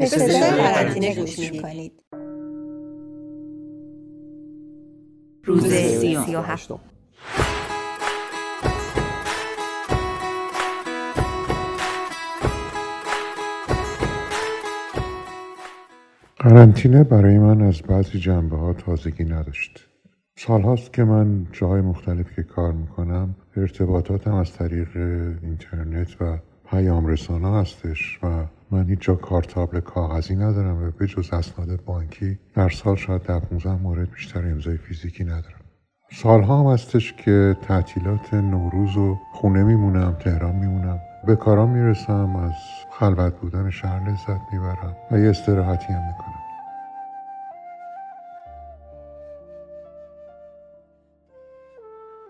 [0.00, 1.92] به صدای قرنطینه گوش می‌کنید.
[5.44, 6.80] روز سی و هفتم
[16.36, 19.88] قرنطینه برای من از بعضی جنبه ها تازگی نداشت.
[20.36, 24.96] سالهاست که من جاهای مختلف که کار می‌کنم ارتباطاتم از طریق
[25.42, 26.38] اینترنت و
[26.70, 32.38] پیام رسانه هستش و من هیچ جا کارتابل کاغذی ندارم و به جز اسناد بانکی
[32.54, 35.60] در سال شاید در 15 مورد بیشتر امضای فیزیکی ندارم.
[36.12, 40.98] سالها هم هستش که تعطیلات نوروز و خونه میمونم تهران میمونم.
[41.26, 42.52] به کارام می‌رسم از
[42.90, 46.40] خلوت بودن شهر لذت می‌برم و یه استراحتی هم می‌کنم.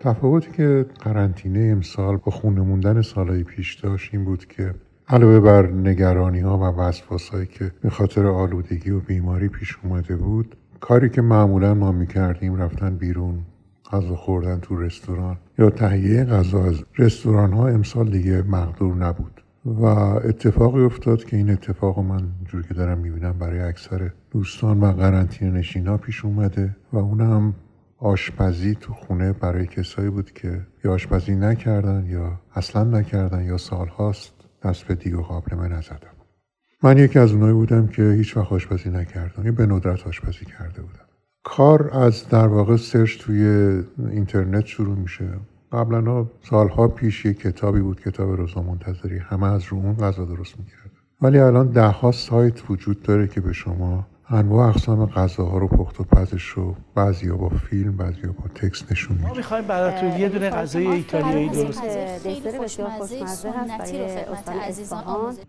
[0.00, 4.74] تفاوتی که قرنطینه امسال با خونه موندن سالهای پیش داشت این بود که
[5.12, 10.56] علاوه بر نگرانی ها و وسواس که به خاطر آلودگی و بیماری پیش اومده بود
[10.80, 13.38] کاری که معمولا ما می‌کردیم رفتن بیرون
[13.92, 19.42] غذا خوردن تو رستوران یا تهیه غذا از رستوران ها امسال دیگه مقدور نبود.
[19.66, 24.92] و اتفاقی افتاد که این اتفاق من جور که دارم می‌بینم برای اکثر دوستان و
[24.92, 27.54] قرنطینه نشینا پیش اومده و اونم
[27.98, 34.39] آشپزی تو خونه برای کسایی بود که یا آشپزی نکردن یا اصلا نکردن یا سالهاست
[34.62, 36.16] دست به دیگ و قابلمه نزدم.
[36.82, 39.46] من یکی از اونایی بودم که هیچ وقت آشپزی نکردم.
[39.46, 41.04] یا به ندرت آشپزی کرده بودم.
[41.44, 43.42] کار از در واقع سرچ توی
[44.10, 45.28] اینترنت شروع میشه.
[45.72, 49.18] قبلا سالها پیش یه کتابی بود کتاب روزا منتظری.
[49.18, 50.90] همه از رو اون غذا درست می‌کرد
[51.22, 56.00] ولی الان ده ها سایت وجود داره که به شما انواع اقسام غذاها رو پخت
[56.00, 60.28] و پزش رو بعضیا با فیلم بعضیا با text نشون میده ما می‌خوایم براتون یه
[60.28, 61.82] دونه غذای ایتالیایی درست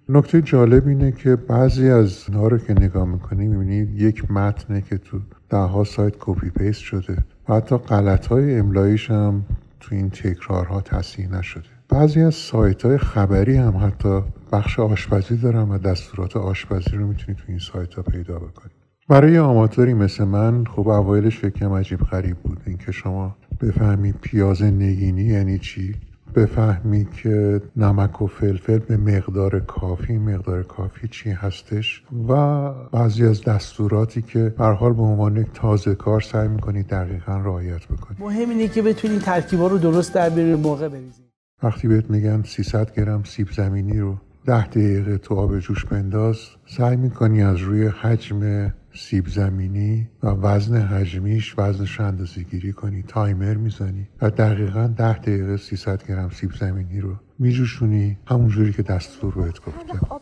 [0.09, 4.97] نکته جالب اینه که بعضی از اینها رو که نگاه می‌کنی می‌بینی یک متنه که
[4.97, 7.17] تو ده ها سایت copy paste شده
[7.49, 9.45] و حتی غلط های املاییش هم
[9.79, 11.63] تو این تکرارها تصحیح نشده.
[11.89, 17.37] بعضی از سایت های خبری هم حتی بخش آشپزی دارن و دستورات آشپزی رو می‌تونی
[17.37, 18.71] تو این سایت ها پیدا بکنی.
[19.11, 22.61] برای آماتوری مثل من خب اوایلش فکرم عجیب غریب بود.
[22.67, 25.95] اینکه شما بفهمی پیاز نگینی یعنی چی؟
[26.35, 33.43] بفهمی که نمک و فلفل به مقدار کافی مقدار کافی چی هستش؟ و بعضی از
[33.43, 38.17] دستوراتی که هر حال به عنوان یک تازه کار سعی می‌کنی دقیقا رعایت بکنی.
[38.19, 41.21] مهم اینه که بتونی ترکیبا رو درست در بیاری موقع بریزی.
[41.63, 46.95] وقتی بهت میگم 300 گرم سیب زمینی رو ده دقیقه تو آب جوش بنداز سعی
[46.95, 53.53] می‌کنی از روی حجم سیب زمینی و وزن حجمیش وزنش رو اندازه گیری کنی تایمر
[53.53, 59.59] می‌زنی و دقیقا ده دقیقه 300 گرم سیب زمینی رو میجوشونی همونجوری که دستور بهت
[59.59, 60.21] گفته خب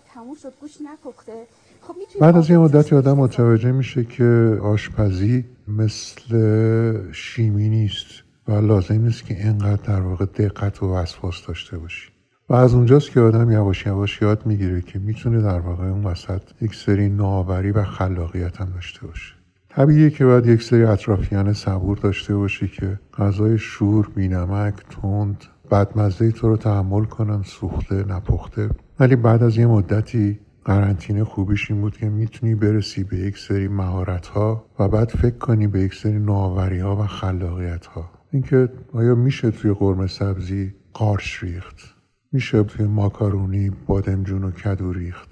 [2.20, 9.26] بعد از یه مدتی آدم متوجه میشه که آشپزی مثل شیمی نیست و لازم نیست
[9.26, 12.12] که اینقدر در واقع دقت و وسواس داشته باشی.
[12.50, 16.42] و از اونجاست که آدم یواش یواش یاد می‌گیره که می‌تونه در واقع اون وسط
[16.62, 19.34] یک سری نوآوری و خلاقیت هم داشته باشه.
[19.70, 26.32] طبیعیه که باید یک سری اطرافیان صبور داشته باشی که غذای شور بینمک تند بدمزه
[26.32, 28.70] تو رو تحمل کنن سوخته نپخته.
[29.00, 33.68] ولی بعد از یه مدتی قرنطینه خوبیش این بود که می‌تونی برسی به یک سری
[33.68, 38.70] مهارت ها و بعد فکر کنی به یک سری نوآوری ها و خلاقیت ها اینکه
[38.94, 41.99] آیا میشه توی قرمه سبزی قارش ریخت؟
[42.32, 45.30] میشه توی ماکارونی بادمجون و کدو ریخت.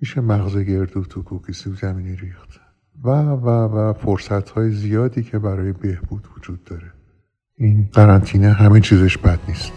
[0.00, 2.60] میشه مغز گردو تو کوکی سیب زمینی ریخت.
[3.04, 6.92] و و و فرصت های زیادی که برای بهبود وجود داره.
[7.54, 9.72] این قرنطینه همه چیزش بد نیست.